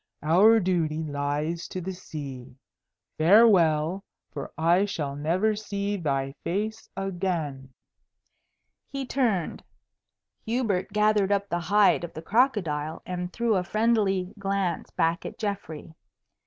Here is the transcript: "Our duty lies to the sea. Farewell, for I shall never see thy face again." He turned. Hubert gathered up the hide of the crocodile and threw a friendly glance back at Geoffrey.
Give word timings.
"Our 0.23 0.59
duty 0.59 1.03
lies 1.03 1.67
to 1.67 1.79
the 1.79 1.93
sea. 1.93 2.55
Farewell, 3.19 4.03
for 4.31 4.51
I 4.57 4.85
shall 4.85 5.15
never 5.15 5.55
see 5.55 5.95
thy 5.95 6.33
face 6.43 6.89
again." 6.97 7.71
He 8.89 9.05
turned. 9.05 9.63
Hubert 10.43 10.91
gathered 10.91 11.31
up 11.31 11.49
the 11.49 11.59
hide 11.59 12.03
of 12.03 12.13
the 12.15 12.23
crocodile 12.23 13.03
and 13.05 13.31
threw 13.31 13.55
a 13.55 13.63
friendly 13.63 14.33
glance 14.39 14.89
back 14.89 15.23
at 15.23 15.37
Geoffrey. 15.37 15.93